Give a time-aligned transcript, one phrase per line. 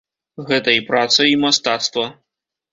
[0.47, 2.05] Гэта і праца, і мастацтва.